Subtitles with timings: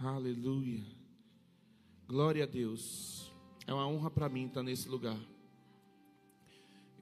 [0.00, 0.84] Aleluia.
[2.06, 3.32] Glória a Deus.
[3.66, 5.18] É uma honra para mim estar nesse lugar.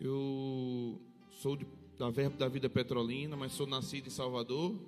[0.01, 0.99] Eu
[1.31, 1.67] sou de,
[1.99, 4.81] da Verbo da Vida Petrolina, mas sou nascido em Salvador.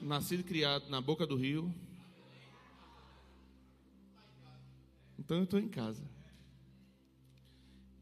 [0.00, 1.70] Nascido e criado na boca do rio.
[5.18, 6.02] Então eu estou em casa.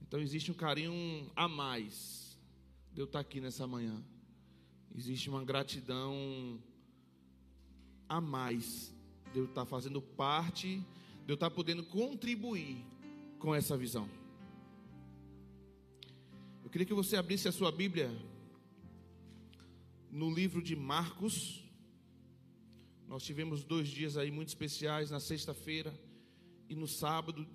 [0.03, 2.39] Então existe um carinho a mais
[2.93, 4.01] de eu estar aqui nessa manhã.
[4.95, 6.63] Existe uma gratidão
[8.11, 8.93] a mais
[9.33, 10.85] de eu estar fazendo parte,
[11.25, 12.85] de eu estar podendo contribuir
[13.39, 14.09] com essa visão.
[16.65, 18.11] Eu queria que você abrisse a sua Bíblia
[20.11, 21.63] no livro de Marcos.
[23.07, 25.95] Nós tivemos dois dias aí muito especiais, na sexta-feira
[26.69, 27.47] e no sábado,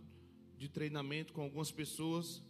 [0.58, 2.42] de treinamento com algumas pessoas.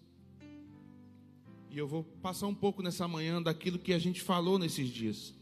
[1.72, 5.34] E eu vou passar um pouco nessa manhã daquilo que a gente falou nesses dias.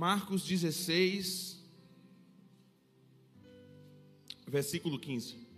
[0.00, 1.62] Marcos 16,
[4.46, 5.49] versículo 15.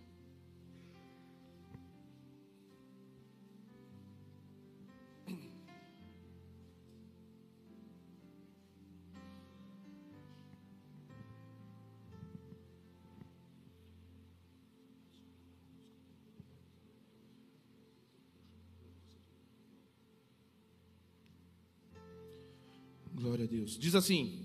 [23.23, 23.79] Glória a Deus.
[23.79, 24.45] Diz assim: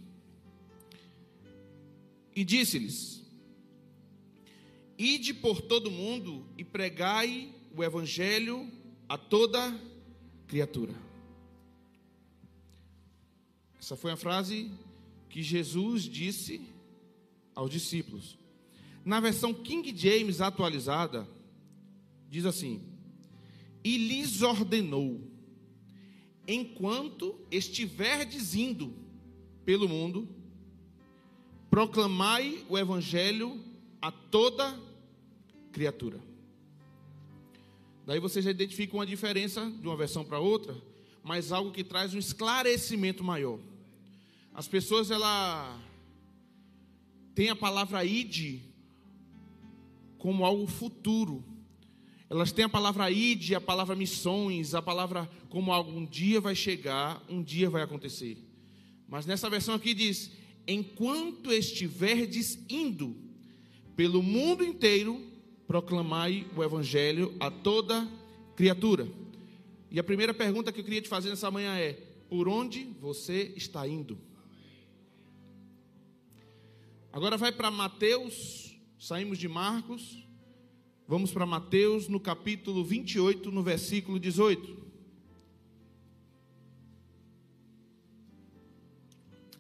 [2.35, 3.25] E disse-lhes:
[4.95, 8.71] Ide por todo mundo e pregai o evangelho
[9.09, 9.73] a toda
[10.45, 10.93] criatura.
[13.79, 14.71] Essa foi a frase
[15.27, 16.61] que Jesus disse
[17.55, 18.37] aos discípulos.
[19.03, 21.27] Na versão King James atualizada,
[22.29, 22.83] diz assim:
[23.83, 25.26] E lhes ordenou
[26.47, 28.93] enquanto estiverdes indo
[29.65, 30.27] pelo mundo,
[31.69, 33.61] proclamai o evangelho
[34.01, 34.79] a toda
[35.71, 36.19] criatura.
[38.05, 40.81] Daí você já identifica uma diferença de uma versão para outra,
[41.21, 43.59] mas algo que traz um esclarecimento maior.
[44.53, 45.77] As pessoas ela
[47.35, 48.63] tem a palavra ide
[50.17, 51.43] como algo futuro,
[52.29, 56.55] elas têm a palavra ide, a palavra missões, a palavra como algo um dia vai
[56.55, 58.37] chegar, um dia vai acontecer.
[59.07, 60.31] Mas nessa versão aqui diz:
[60.67, 63.15] enquanto estiverdes indo
[63.95, 65.21] pelo mundo inteiro,
[65.65, 68.07] proclamai o evangelho a toda
[68.55, 69.07] criatura.
[69.89, 71.93] E a primeira pergunta que eu queria te fazer nessa manhã é:
[72.29, 74.17] por onde você está indo?
[77.11, 80.26] Agora vai para Mateus, saímos de Marcos,
[81.07, 84.75] Vamos para Mateus no capítulo 28, no versículo 18.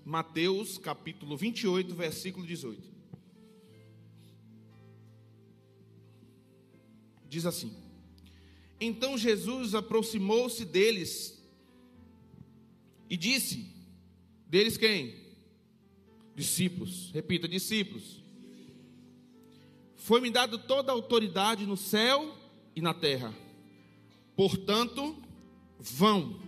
[0.03, 2.81] Mateus capítulo 28, versículo 18.
[7.29, 7.73] Diz assim:
[8.77, 11.41] Então Jesus aproximou-se deles
[13.09, 13.73] e disse:
[14.47, 15.15] Deles quem?
[16.35, 17.09] Discípulos.
[17.11, 18.26] Repita, discípulos.
[20.07, 22.33] Foi-me dado toda a autoridade no céu
[22.73, 23.35] e na terra.
[24.37, 25.13] Portanto,
[25.77, 26.39] vão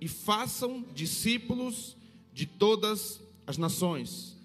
[0.00, 1.96] e façam discípulos
[2.32, 4.36] de todas as nações,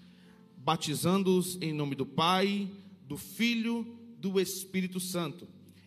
[0.56, 2.68] batizando-os em nome do Pai,
[3.06, 3.86] do Filho,
[4.18, 5.46] do Espírito Santo,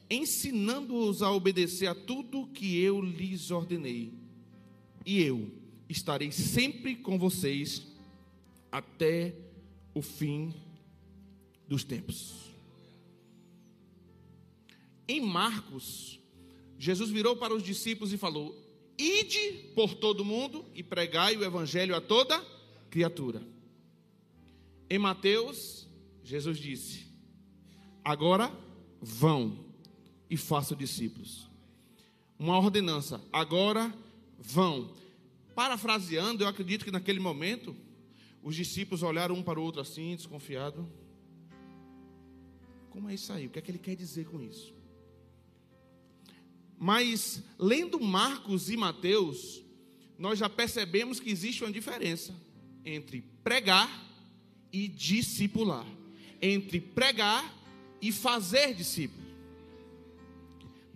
[0.09, 4.13] ensinando-os a obedecer a tudo que eu lhes ordenei.
[5.05, 5.51] E eu
[5.89, 7.85] estarei sempre com vocês
[8.71, 9.35] até
[9.93, 10.53] o fim
[11.67, 12.44] dos tempos.
[15.07, 16.19] Em Marcos,
[16.77, 18.55] Jesus virou para os discípulos e falou:
[18.97, 22.43] Ide por todo mundo e pregai o evangelho a toda
[22.89, 23.41] criatura.
[24.89, 25.87] Em Mateus,
[26.23, 27.05] Jesus disse:
[28.03, 28.51] Agora
[29.01, 29.65] vão
[30.29, 31.49] e façam discípulos.
[32.37, 33.93] Uma ordenança, agora
[34.37, 34.93] vão.
[35.53, 37.75] Parafraseando, eu acredito que naquele momento,
[38.43, 40.87] os discípulos olharam um para o outro assim, desconfiado.
[42.89, 43.47] Como é isso aí?
[43.47, 44.73] O que é que ele quer dizer com isso?
[46.77, 49.63] Mas lendo Marcos e Mateus,
[50.17, 52.33] nós já percebemos que existe uma diferença
[52.83, 53.89] entre pregar
[54.71, 55.85] e discipular,
[56.41, 57.53] entre pregar
[58.01, 59.25] e fazer discípulos.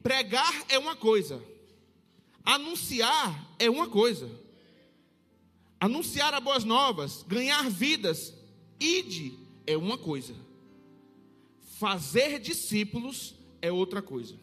[0.04, 1.44] Pregar é uma coisa,
[2.44, 4.30] anunciar é uma coisa.
[5.80, 8.34] Anunciar a boas novas, ganhar vidas,
[8.80, 10.36] ide é uma coisa.
[11.78, 14.36] Fazer discípulos é outra coisa.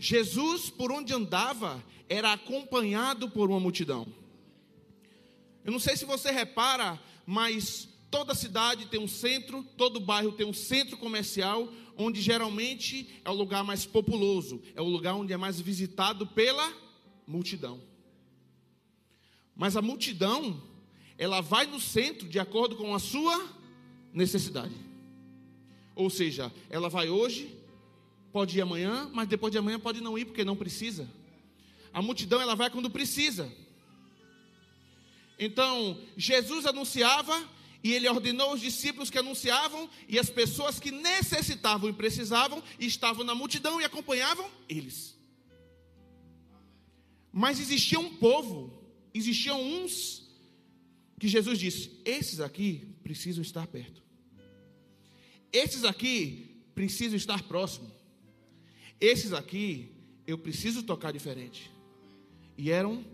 [0.00, 4.06] Jesus, por onde andava, era acompanhado por uma multidão.
[5.62, 10.46] Eu não sei se você repara, mas toda cidade tem um centro, todo bairro tem
[10.46, 15.36] um centro comercial, onde geralmente é o lugar mais populoso, é o lugar onde é
[15.36, 16.72] mais visitado pela
[17.26, 17.78] multidão.
[19.54, 20.62] Mas a multidão,
[21.18, 23.46] ela vai no centro de acordo com a sua
[24.14, 24.74] necessidade.
[25.94, 27.59] Ou seja, ela vai hoje,
[28.32, 31.08] pode ir amanhã, mas depois de amanhã pode não ir porque não precisa.
[31.92, 33.50] A multidão ela vai quando precisa.
[35.38, 37.48] Então, Jesus anunciava
[37.82, 43.24] e ele ordenou os discípulos que anunciavam e as pessoas que necessitavam e precisavam estavam
[43.24, 45.18] na multidão e acompanhavam eles.
[47.32, 48.84] Mas existia um povo,
[49.14, 50.28] existiam uns
[51.18, 54.02] que Jesus disse: esses aqui precisam estar perto.
[55.52, 57.90] Esses aqui precisam estar próximo.
[59.00, 59.90] Esses aqui
[60.26, 61.70] eu preciso tocar diferente.
[62.56, 63.04] E eram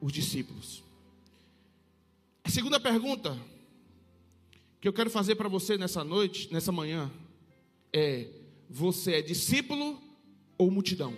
[0.00, 0.82] os discípulos.
[2.42, 3.38] A segunda pergunta
[4.80, 7.10] que eu quero fazer para você nessa noite, nessa manhã,
[7.92, 8.28] é:
[8.70, 10.00] você é discípulo
[10.56, 11.14] ou multidão?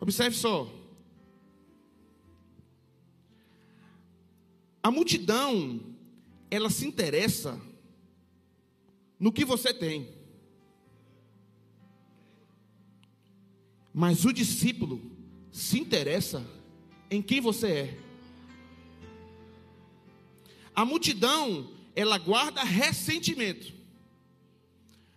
[0.00, 0.70] Observe só.
[4.82, 5.80] A multidão,
[6.50, 7.60] ela se interessa
[9.18, 10.08] no que você tem.
[13.92, 15.00] Mas o discípulo
[15.52, 16.44] se interessa
[17.10, 17.98] em quem você é.
[20.74, 23.72] A multidão, ela guarda ressentimento,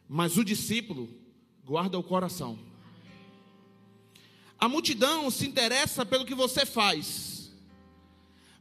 [0.07, 1.09] mas o discípulo
[1.65, 2.59] guarda o coração.
[4.59, 7.51] A multidão se interessa pelo que você faz,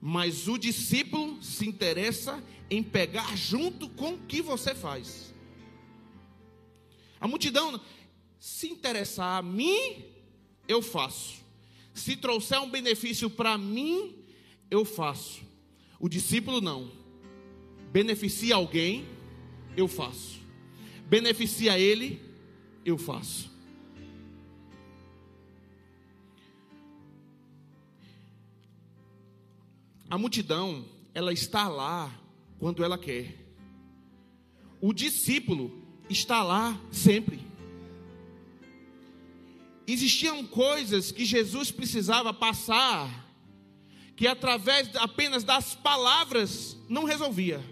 [0.01, 5.35] mas o discípulo se interessa em pegar junto com o que você faz.
[7.21, 7.81] A multidão
[8.39, 10.05] se interessar a mim,
[10.69, 11.45] eu faço.
[11.95, 14.15] Se trouxer um benefício para mim,
[14.71, 15.43] eu faço.
[15.99, 16.91] O discípulo não.
[17.91, 19.07] Beneficia alguém,
[19.77, 20.39] eu faço.
[21.07, 22.21] Beneficia ele,
[22.85, 23.51] eu faço.
[30.09, 30.85] A multidão,
[31.15, 32.13] ela está lá
[32.59, 33.35] quando ela quer.
[34.81, 37.41] O discípulo está lá sempre.
[39.87, 43.25] Existiam coisas que Jesus precisava passar,
[44.17, 47.65] que através apenas das palavras não resolvia.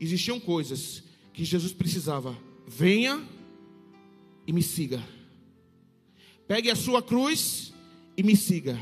[0.00, 2.36] Existiam coisas que Jesus precisava,
[2.66, 3.26] venha
[4.46, 5.02] e me siga.
[6.48, 7.72] Pegue a sua cruz
[8.16, 8.78] e me siga.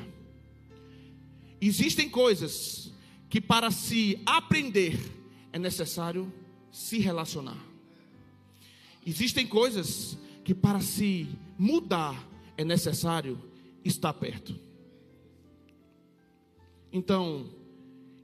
[1.61, 2.93] Existem coisas
[3.29, 4.99] que para se aprender
[5.55, 6.33] é necessário
[6.73, 7.65] se relacionar.
[9.07, 13.41] Existem coisas que para se mudar é necessário
[13.85, 14.59] estar perto.
[16.93, 17.49] Então,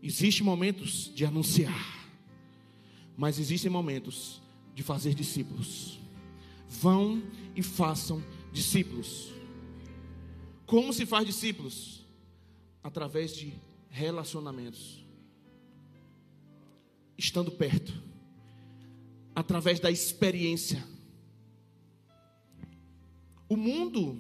[0.03, 2.11] existem momentos de anunciar,
[3.17, 4.43] mas existem momentos
[4.75, 6.01] de fazer discípulos.
[6.69, 7.23] Vão
[7.55, 8.21] e façam
[8.53, 9.29] discípulos.
[10.67, 12.05] Como se faz discípulos?
[12.83, 13.55] Através de
[13.89, 15.00] relacionamentos.
[17.21, 17.93] Estando perto.
[19.35, 20.85] Através da experiência
[23.51, 24.17] o mundo,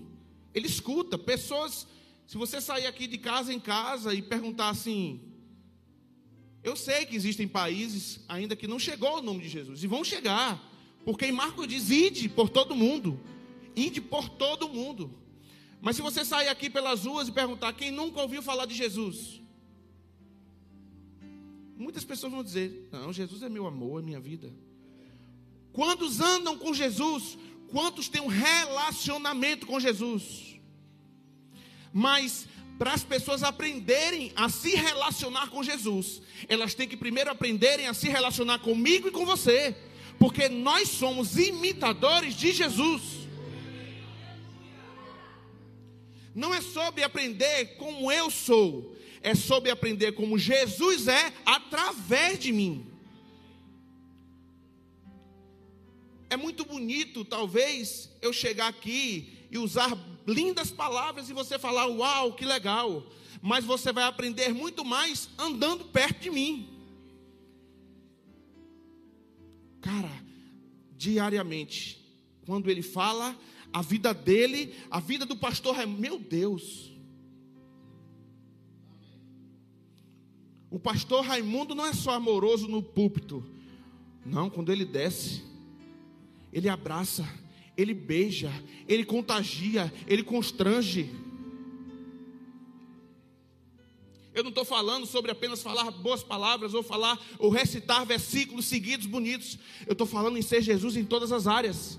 [0.52, 1.86] ele escuta pessoas.
[2.26, 5.20] Se você sair aqui de casa em casa e perguntar assim,
[6.64, 10.02] eu sei que existem países ainda que não chegou o nome de Jesus e vão
[10.02, 10.60] chegar,
[11.04, 13.20] porque em Marcos diz: ide por todo mundo,
[13.76, 15.14] ide por todo mundo.
[15.80, 19.39] Mas se você sair aqui pelas ruas e perguntar quem nunca ouviu falar de Jesus,
[21.80, 24.52] muitas pessoas vão dizer: não, Jesus é meu amor, é minha vida.
[25.72, 27.38] Quantos andam com Jesus?
[27.68, 30.58] Quantos têm um relacionamento com Jesus?
[31.92, 32.46] Mas
[32.78, 37.94] para as pessoas aprenderem a se relacionar com Jesus, elas têm que primeiro aprenderem a
[37.94, 39.76] se relacionar comigo e com você,
[40.18, 43.02] porque nós somos imitadores de Jesus.
[46.34, 52.52] Não é sobre aprender como eu sou, é sobre aprender como Jesus é através de
[52.52, 52.86] mim.
[56.28, 62.34] É muito bonito, talvez, eu chegar aqui e usar lindas palavras e você falar, uau,
[62.34, 63.04] que legal.
[63.42, 66.68] Mas você vai aprender muito mais andando perto de mim.
[69.80, 70.12] Cara,
[70.96, 72.00] diariamente,
[72.46, 73.36] quando ele fala,
[73.72, 76.89] a vida dele, a vida do pastor é, meu Deus.
[80.70, 83.44] O pastor Raimundo não é só amoroso no púlpito.
[84.24, 85.42] Não, quando ele desce,
[86.52, 87.28] ele abraça,
[87.76, 88.52] ele beija,
[88.86, 91.10] ele contagia, ele constrange.
[94.32, 99.06] Eu não estou falando sobre apenas falar boas palavras ou falar ou recitar versículos seguidos
[99.06, 99.58] bonitos.
[99.86, 101.98] Eu estou falando em ser Jesus em todas as áreas.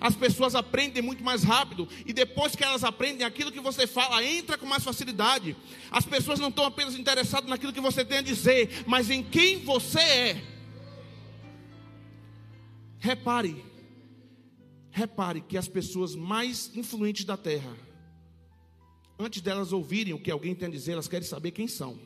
[0.00, 4.24] As pessoas aprendem muito mais rápido e depois que elas aprendem aquilo que você fala,
[4.24, 5.56] entra com mais facilidade.
[5.90, 9.58] As pessoas não estão apenas interessadas naquilo que você tem a dizer, mas em quem
[9.64, 10.44] você é.
[12.98, 13.64] Repare,
[14.90, 17.76] repare que as pessoas mais influentes da terra
[19.18, 21.98] antes delas ouvirem o que alguém tem a dizer, elas querem saber quem são.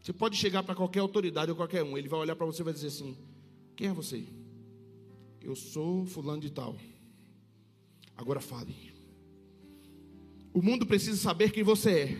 [0.00, 2.64] Você pode chegar para qualquer autoridade ou qualquer um, ele vai olhar para você e
[2.64, 3.16] vai dizer assim:
[3.74, 4.24] Quem é você?
[5.44, 6.74] Eu sou fulano de tal.
[8.16, 8.74] Agora fale.
[10.54, 12.18] O mundo precisa saber quem você é,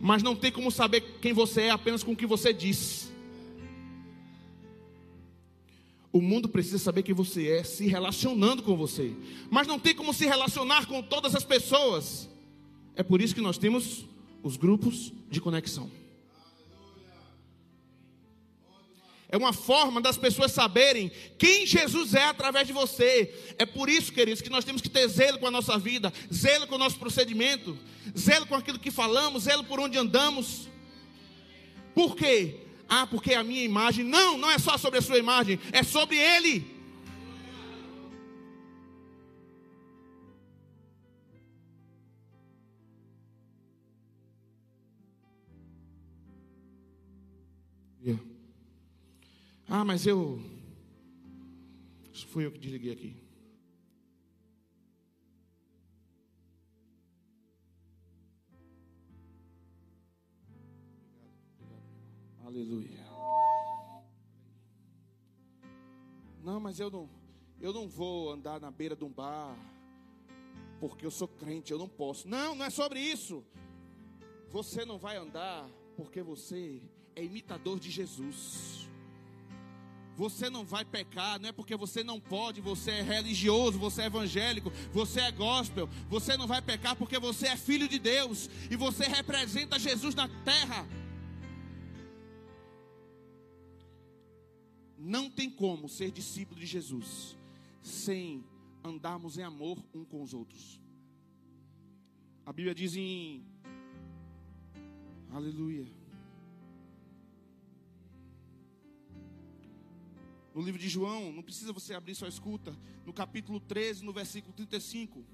[0.00, 3.12] mas não tem como saber quem você é apenas com o que você diz.
[6.10, 9.14] O mundo precisa saber quem você é se relacionando com você.
[9.50, 12.26] Mas não tem como se relacionar com todas as pessoas.
[12.96, 14.06] É por isso que nós temos
[14.42, 15.90] os grupos de conexão.
[19.30, 23.34] É uma forma das pessoas saberem quem Jesus é através de você.
[23.58, 26.66] É por isso, queridos, que nós temos que ter zelo com a nossa vida, zelo
[26.66, 27.76] com o nosso procedimento,
[28.18, 30.68] zelo com aquilo que falamos, zelo por onde andamos.
[31.94, 32.54] Por quê?
[32.88, 34.04] Ah, porque a minha imagem.
[34.04, 36.77] Não, não é só sobre a sua imagem, é sobre Ele.
[49.70, 50.40] Ah, mas eu.
[52.10, 53.16] Isso foi eu que desliguei aqui.
[62.46, 63.06] Aleluia.
[66.42, 67.10] Não, mas eu não,
[67.60, 69.54] eu não vou andar na beira de um bar
[70.80, 72.26] porque eu sou crente, eu não posso.
[72.26, 73.44] Não, não é sobre isso.
[74.48, 76.80] Você não vai andar porque você
[77.14, 78.77] é imitador de Jesus.
[80.18, 84.06] Você não vai pecar, não é porque você não pode, você é religioso, você é
[84.06, 85.88] evangélico, você é gospel.
[86.08, 90.28] Você não vai pecar porque você é filho de Deus e você representa Jesus na
[90.44, 90.84] terra.
[94.98, 97.36] Não tem como ser discípulo de Jesus
[97.80, 98.44] sem
[98.82, 100.80] andarmos em amor um com os outros.
[102.44, 103.46] A Bíblia diz em
[105.30, 105.97] Aleluia.
[110.54, 114.52] No livro de João, não precisa você abrir sua escuta, no capítulo 13, no versículo
[114.54, 115.24] 35.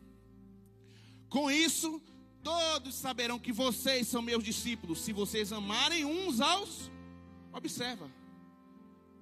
[1.28, 2.02] Com isso,
[2.42, 6.90] todos saberão que vocês são meus discípulos, se vocês amarem uns aos.
[7.52, 8.11] Observa.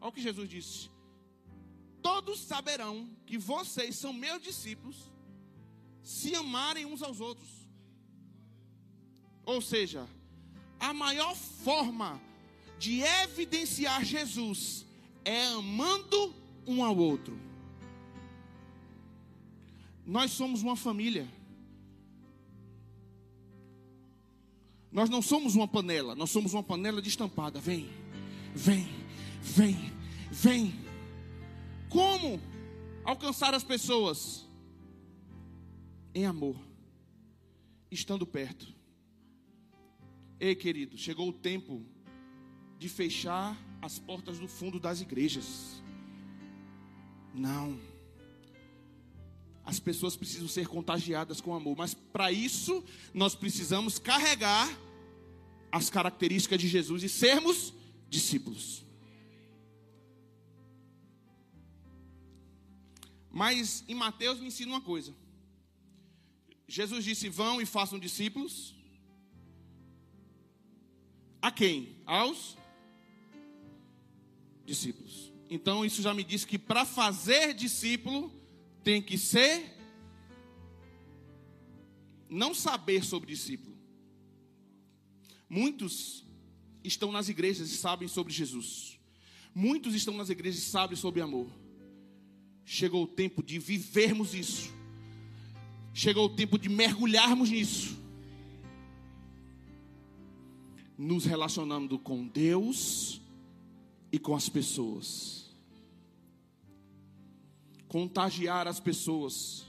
[0.01, 0.91] Olha o que Jesus disse:
[2.03, 5.13] Todos saberão que vocês são meus discípulos
[6.03, 7.49] se amarem uns aos outros.
[9.45, 10.09] Ou seja,
[10.81, 12.21] a maior forma
[12.79, 14.85] de evidenciar Jesus
[15.25, 16.35] é amando
[16.67, 17.39] um ao outro.
[20.07, 21.29] Nós somos uma família.
[24.91, 27.59] Nós não somos uma panela, nós somos uma panela destampada.
[27.59, 27.89] Vem,
[28.55, 28.87] vem,
[29.43, 29.77] Vem,
[30.31, 30.73] vem.
[31.89, 32.41] Como
[33.05, 34.47] alcançar as pessoas?
[36.15, 36.57] Em amor,
[37.91, 38.73] estando perto.
[40.39, 41.85] Ei, querido, chegou o tempo
[42.79, 45.83] de fechar as portas do fundo das igrejas.
[47.35, 47.79] Não.
[49.65, 54.69] As pessoas precisam ser contagiadas com amor, mas para isso nós precisamos carregar
[55.71, 57.75] as características de Jesus e sermos
[58.09, 58.85] discípulos.
[63.31, 65.15] Mas em Mateus me ensina uma coisa.
[66.69, 68.75] Jesus disse: Vão e façam discípulos.
[71.41, 71.97] A quem?
[72.07, 72.57] Aos
[74.73, 75.31] discípulos.
[75.51, 78.33] Então isso já me diz que para fazer discípulo
[78.83, 79.77] tem que ser
[82.29, 83.77] não saber sobre discípulo.
[85.49, 86.25] Muitos
[86.83, 88.99] estão nas igrejas e sabem sobre Jesus.
[89.55, 91.53] Muitos estão nas igrejas e sabem sobre amor.
[92.65, 94.73] Chegou o tempo de vivermos isso.
[95.93, 97.99] Chegou o tempo de mergulharmos nisso.
[100.97, 103.22] Nos relacionando com Deus
[104.13, 105.51] e com as pessoas.
[107.89, 109.65] Contagiar as pessoas.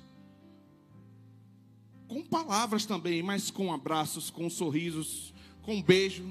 [2.07, 6.29] Com palavras também, mas com abraços, com sorrisos, com beijo.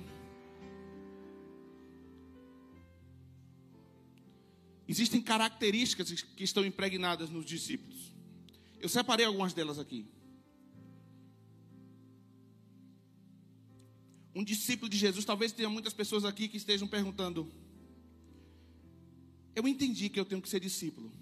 [4.86, 8.12] Existem características que estão impregnadas nos discípulos.
[8.78, 10.06] Eu separei algumas delas aqui.
[14.34, 17.50] Um discípulo de Jesus, talvez tenha muitas pessoas aqui que estejam perguntando:
[19.54, 21.12] Eu entendi que eu tenho que ser discípulo.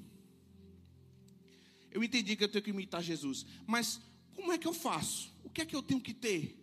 [1.91, 3.45] Eu entendi que eu tenho que imitar Jesus.
[3.67, 4.01] Mas
[4.35, 5.33] como é que eu faço?
[5.45, 6.57] O que é que eu tenho que ter?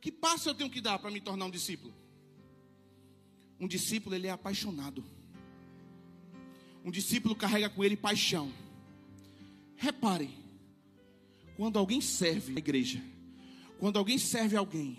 [0.00, 1.92] Que passo eu tenho que dar para me tornar um discípulo?
[3.58, 5.04] Um discípulo, ele é apaixonado.
[6.84, 8.52] Um discípulo carrega com ele paixão.
[9.76, 10.30] Repare,
[11.56, 13.02] quando alguém serve a igreja,
[13.78, 14.96] quando alguém serve alguém,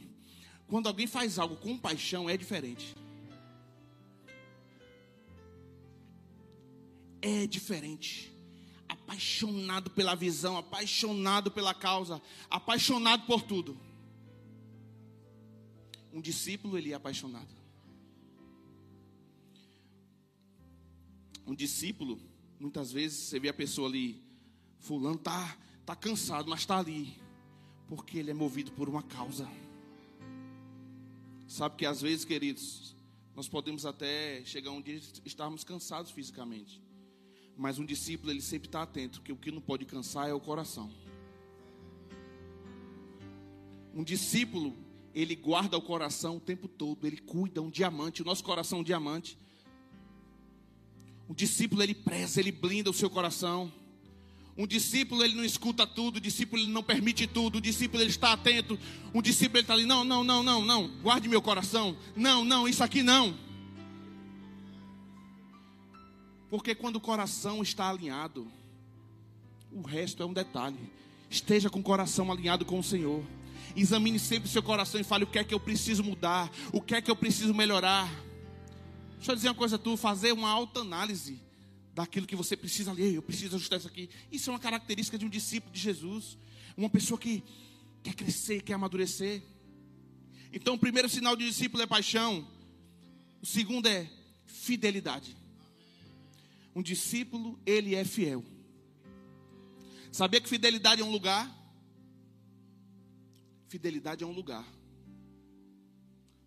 [0.68, 2.94] quando alguém faz algo com paixão, é diferente.
[7.22, 8.32] É diferente.
[8.88, 13.78] Apaixonado pela visão, apaixonado pela causa, apaixonado por tudo.
[16.14, 17.56] Um discípulo, ele é apaixonado.
[21.46, 22.20] Um discípulo,
[22.60, 24.22] muitas vezes você vê a pessoa ali,
[24.80, 27.16] fulano tá, tá cansado, mas está ali,
[27.88, 29.50] porque ele é movido por uma causa.
[31.48, 32.96] Sabe que às vezes, queridos,
[33.34, 36.82] nós podemos até chegar um dia estarmos cansados fisicamente.
[37.58, 40.40] Mas um discípulo, ele sempre está atento, que o que não pode cansar é o
[40.40, 40.92] coração.
[43.96, 44.78] Um discípulo,
[45.14, 48.82] ele guarda o coração o tempo todo, ele cuida, um diamante, o nosso coração é
[48.82, 49.36] um diamante.
[51.28, 53.74] O discípulo, ele preza, ele blinda o seu coração.
[54.56, 58.12] Um discípulo, ele não escuta tudo, o discípulo, ele não permite tudo, o discípulo, ele
[58.12, 58.78] está atento.
[59.14, 61.98] Um discípulo, ele está ali, não, não, não, não, não, guarde meu coração.
[62.16, 63.47] Não, não, isso aqui não.
[66.50, 68.50] Porque quando o coração está alinhado,
[69.72, 70.80] o resto é um detalhe.
[71.30, 73.24] Esteja com o coração alinhado com o Senhor.
[73.76, 76.82] Examine sempre o seu coração e fale o que é que eu preciso mudar, o
[76.82, 78.10] que é que eu preciso melhorar.
[79.18, 81.42] Deixa eu dizer uma coisa, tu fazer uma autoanálise
[81.94, 84.10] daquilo que você precisa ler, eu preciso ajustar isso aqui.
[84.32, 86.38] Isso é uma característica de um discípulo de Jesus,
[86.78, 87.44] uma pessoa que
[88.04, 89.42] quer crescer, quer amadurecer.
[90.54, 92.48] Então, o primeiro sinal de discípulo é paixão,
[93.42, 94.10] o segundo é
[94.46, 95.36] fidelidade.
[96.78, 98.46] Um discípulo, ele é fiel.
[100.12, 101.52] Sabia que fidelidade é um lugar?
[103.68, 104.64] Fidelidade é um lugar.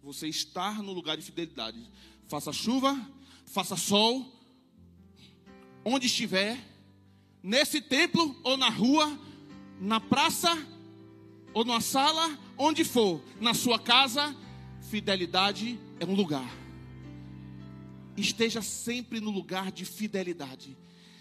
[0.00, 1.84] Você estar no lugar de fidelidade.
[2.28, 2.96] Faça chuva,
[3.44, 4.24] faça sol,
[5.84, 6.64] onde estiver,
[7.42, 9.18] nesse templo ou na rua,
[9.80, 10.56] na praça
[11.52, 14.32] ou numa sala, onde for, na sua casa,
[14.80, 16.59] fidelidade é um lugar.
[18.20, 20.76] Esteja sempre no lugar de fidelidade.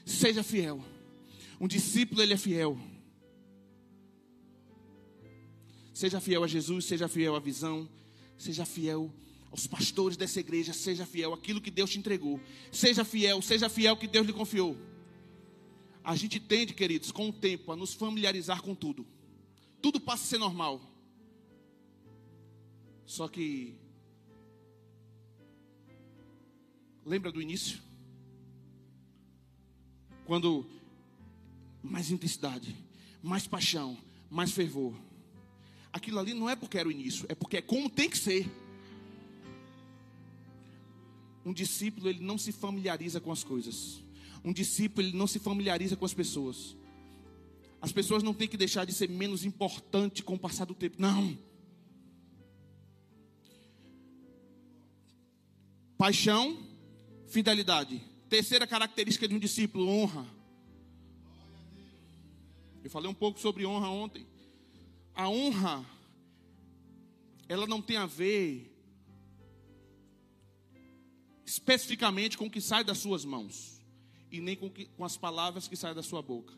[0.06, 0.84] Seja fiel.
[1.60, 2.78] Um discípulo, ele é fiel.
[5.94, 7.90] Seja fiel a Jesus, seja fiel à visão,
[8.38, 9.14] seja fiel
[9.52, 12.40] aos pastores dessa igreja, seja fiel àquilo que Deus te entregou.
[12.72, 14.78] Seja fiel, seja fiel que Deus lhe confiou.
[16.04, 19.06] A gente tende, queridos, com o tempo, a nos familiarizar com tudo.
[19.82, 20.82] Tudo passa a ser normal.
[23.06, 23.76] Só que.
[27.10, 27.80] Lembra do início?
[30.26, 30.64] Quando
[31.82, 32.76] mais intensidade,
[33.24, 33.98] mais paixão,
[34.30, 34.94] mais fervor.
[35.92, 38.48] Aquilo ali não é porque era o início, é porque é como tem que ser
[41.44, 44.04] um discípulo ele não se familiariza com as coisas.
[44.46, 46.78] Um discípulo ele não se familiariza com as pessoas.
[47.82, 50.98] As pessoas não têm que deixar de ser menos importante com o passar do tempo.
[51.00, 51.36] Não.
[55.98, 56.69] Paixão,
[57.30, 58.02] fidelidade.
[58.28, 60.26] Terceira característica de um discípulo, honra.
[62.84, 64.26] Eu falei um pouco sobre honra ontem.
[65.16, 65.86] A honra,
[67.48, 68.76] ela não tem a ver
[71.46, 73.82] especificamente com o que sai das suas mãos
[74.32, 76.54] e nem com, que, com as palavras que saem da sua boca.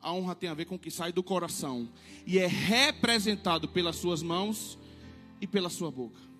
[0.00, 1.88] A honra tem a ver com o que sai do coração
[2.26, 4.76] e é representado pelas suas mãos
[5.40, 6.31] e pela sua boca.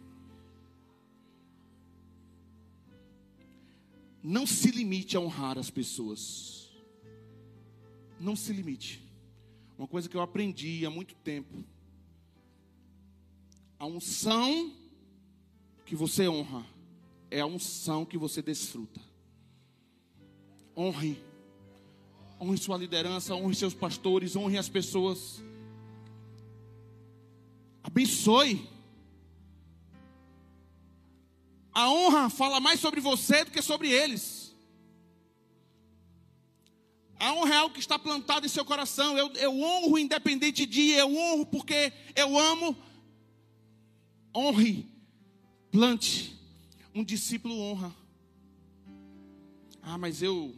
[4.22, 6.70] Não se limite a honrar as pessoas.
[8.20, 9.02] Não se limite.
[9.76, 11.64] Uma coisa que eu aprendi há muito tempo.
[13.78, 14.72] A unção
[15.84, 16.64] que você honra
[17.30, 19.00] é a unção que você desfruta.
[20.76, 21.18] Honre.
[22.40, 25.42] Honre sua liderança, honre seus pastores, honre as pessoas.
[27.82, 28.68] Abençoe.
[31.72, 34.54] A honra fala mais sobre você do que sobre eles.
[37.18, 39.16] A honra é algo que está plantado em seu coração.
[39.16, 42.76] Eu, eu honro independente de, eu honro porque eu amo.
[44.34, 44.86] Honre,
[45.70, 46.36] plante
[46.94, 47.94] um discípulo honra.
[49.80, 50.54] Ah, mas eu.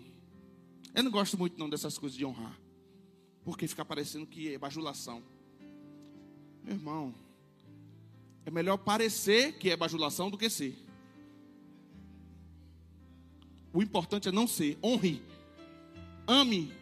[0.95, 2.59] Eu não gosto muito não dessas coisas de honrar.
[3.45, 5.23] Porque fica parecendo que é bajulação.
[6.63, 7.15] Meu irmão,
[8.47, 10.77] é melhor parecer que é bajulação do que ser.
[13.75, 14.79] O importante é não ser.
[14.81, 15.21] Honre.
[16.29, 16.73] Ame.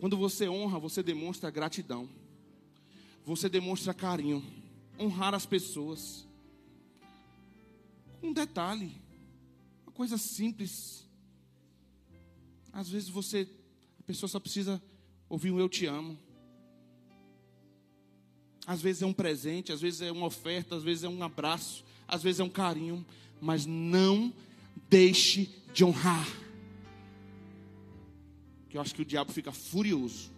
[0.00, 2.08] Quando você honra, você demonstra gratidão.
[3.24, 4.44] Você demonstra carinho.
[4.98, 6.26] Honrar as pessoas.
[8.20, 9.00] Um detalhe.
[9.86, 11.08] Uma coisa simples.
[12.72, 13.48] Às vezes você,
[14.00, 14.82] a pessoa só precisa
[15.28, 16.18] ouvir um eu te amo.
[18.66, 21.84] Às vezes é um presente, às vezes é uma oferta, às vezes é um abraço,
[22.08, 23.04] às vezes é um carinho,
[23.42, 24.32] mas não
[24.88, 26.28] deixe de honrar.
[28.68, 30.30] Que eu acho que o diabo fica furioso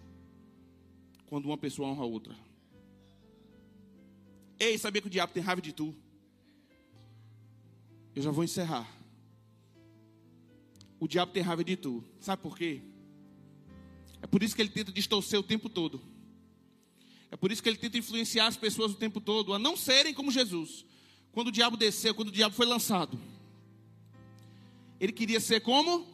[1.26, 2.34] quando uma pessoa honra a outra.
[4.58, 5.94] Ei, sabia que o diabo tem raiva de tu?
[8.14, 8.90] Eu já vou encerrar.
[10.98, 12.02] O diabo tem raiva de tu.
[12.20, 12.80] Sabe por quê?
[14.22, 16.00] É por isso que ele tenta distorcer o tempo todo.
[17.30, 20.14] É por isso que ele tenta influenciar as pessoas o tempo todo a não serem
[20.14, 20.86] como Jesus.
[21.34, 23.18] Quando o diabo desceu, quando o diabo foi lançado,
[25.00, 26.06] ele queria ser como?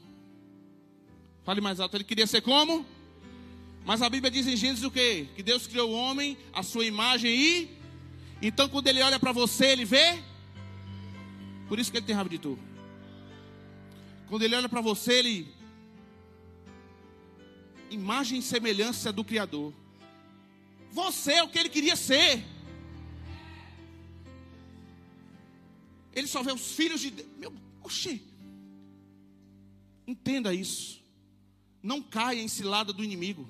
[1.45, 2.87] Fale mais alto, ele queria ser como?
[3.85, 5.29] Mas a Bíblia diz em Gênesis o quê?
[5.37, 7.71] Que Deus criou o homem, a sua imagem e.
[8.41, 10.23] Então quando ele olha para você, ele vê.
[11.69, 12.59] Por isso que ele tem raiva de tu.
[14.27, 15.55] Quando ele olha para você, ele.
[17.91, 19.75] Imagem e semelhança do Criador.
[20.91, 22.43] Você é o que ele queria ser.
[26.21, 27.29] Ele só vê os filhos de Deus.
[27.39, 27.51] Meu,
[27.83, 28.21] oxê.
[30.07, 31.03] Entenda isso.
[31.83, 33.49] Não caia em cilada do inimigo.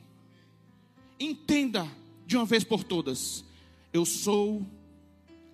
[1.18, 1.90] Entenda
[2.24, 3.44] de uma vez por todas.
[3.92, 4.64] Eu sou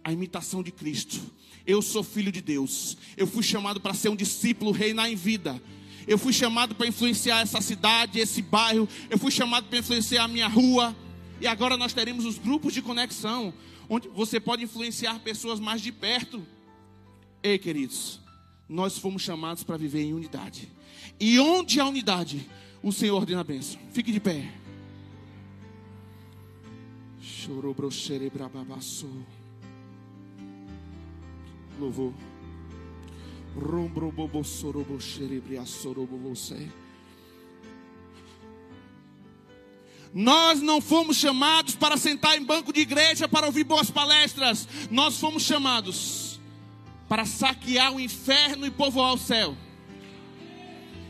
[0.05, 1.19] a imitação de Cristo.
[1.67, 2.99] Eu sou filho de Deus.
[3.17, 5.61] Eu fui chamado para ser um discípulo, reinar em vida.
[6.07, 8.87] Eu fui chamado para influenciar essa cidade, esse bairro.
[9.09, 10.95] Eu fui chamado para influenciar a minha rua.
[11.41, 13.55] E agora nós teremos os grupos de conexão,
[13.89, 16.47] onde você pode influenciar pessoas mais de perto.
[17.47, 18.19] Ei, queridos,
[18.69, 20.69] nós fomos chamados para viver em unidade.
[21.21, 22.45] E onde há unidade,
[22.83, 23.81] o Senhor ordena a bênção.
[23.93, 24.53] Fique de pé.
[27.21, 29.25] Chorou, broxere, brababaçou.
[31.79, 32.13] Louvor.
[40.13, 44.67] Nós não fomos chamados para sentar em banco de igreja para ouvir boas palestras.
[44.91, 46.26] Nós fomos chamados
[47.09, 49.57] para saquear o inferno e povoar o céu.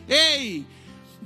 [0.09, 0.65] Ei,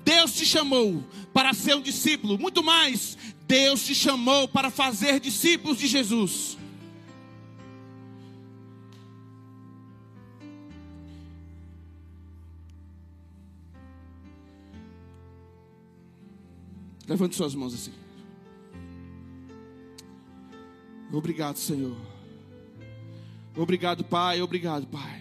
[0.04, 2.38] Deus te chamou para ser um discípulo.
[2.38, 6.56] Muito mais, Deus te chamou para fazer discípulos de Jesus.
[17.11, 17.92] Levante suas mãos assim.
[21.12, 21.96] Obrigado, Senhor.
[23.62, 24.40] Obrigado, Pai.
[24.40, 25.20] Obrigado, Pai.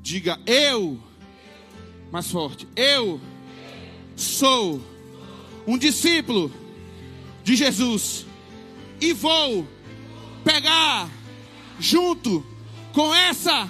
[0.00, 1.00] Diga eu,
[2.12, 2.68] mais forte.
[2.76, 3.20] Eu
[4.14, 4.80] sou
[5.66, 6.52] um discípulo
[7.42, 8.24] de Jesus
[9.00, 9.66] e vou
[10.44, 11.10] pegar
[11.80, 12.44] junto
[12.92, 13.68] com essa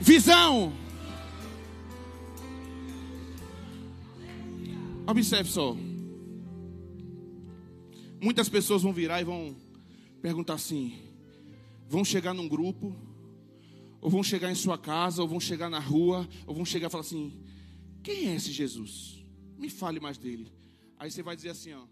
[0.00, 0.72] visão
[5.06, 5.76] Observe só.
[8.20, 9.54] Muitas pessoas vão virar e vão
[10.24, 10.98] perguntar assim:
[11.86, 12.96] vão chegar num grupo,
[14.00, 16.90] ou vão chegar em sua casa, ou vão chegar na rua, ou vão chegar e
[16.90, 17.44] falar assim:
[18.02, 19.22] quem é esse Jesus?
[19.58, 20.50] Me fale mais dele.
[20.98, 21.84] Aí você vai dizer assim: ó.